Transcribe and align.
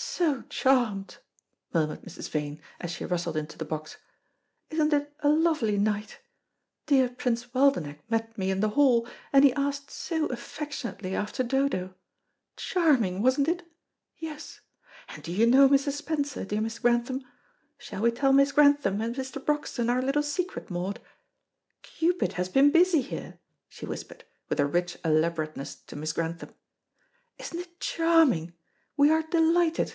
"So 0.00 0.42
charmed,", 0.42 1.18
murmured 1.72 2.02
Mrs. 2.02 2.28
Vane, 2.28 2.60
as 2.78 2.90
she 2.92 3.06
rustled 3.06 3.36
into 3.36 3.56
the 3.58 3.64
box. 3.64 3.96
"Isn't 4.68 4.92
it 4.92 5.14
a 5.20 5.28
lovely 5.28 5.78
night? 5.78 6.18
Dear 6.86 7.08
Prince 7.08 7.46
Waldenech 7.54 8.00
met 8.10 8.36
me 8.36 8.50
in 8.50 8.60
the 8.60 8.70
hall, 8.70 9.08
and 9.32 9.44
he 9.44 9.52
asked 9.54 9.90
so 9.90 10.26
affectionately 10.26 11.14
after 11.14 11.42
Dodo. 11.42 11.94
Charming, 12.56 13.22
wasn't 13.22 13.48
it? 13.48 13.66
Yes. 14.18 14.60
And 15.08 15.22
do 15.22 15.32
you 15.32 15.46
know 15.46 15.68
Mr. 15.68 15.90
Spencer, 15.90 16.44
dear 16.44 16.60
Miss 16.60 16.78
Grantham? 16.78 17.24
Shall 17.78 18.02
we 18.02 18.10
tell 18.10 18.32
Miss 18.32 18.52
Grantham 18.52 19.00
and 19.00 19.16
Mr. 19.16 19.44
Broxton 19.44 19.88
our 19.88 20.02
little 20.02 20.22
secret, 20.24 20.68
Maud? 20.70 21.00
Cupid 21.82 22.34
has 22.34 22.48
been 22.48 22.70
busy 22.70 23.00
here," 23.02 23.38
she 23.68 23.86
whispered, 23.86 24.24
with 24.48 24.60
a 24.60 24.66
rich 24.66 24.98
elaborateness 25.04 25.74
to 25.74 25.96
Miss 25.96 26.12
Grantham. 26.12 26.54
"Isn't 27.38 27.58
it 27.60 27.80
charming? 27.80 28.52
We 28.96 29.12
are 29.12 29.22
delighted. 29.22 29.94